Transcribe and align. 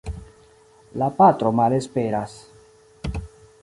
La 1.03 1.09
patro 1.19 1.53
malesperas. 1.61 2.37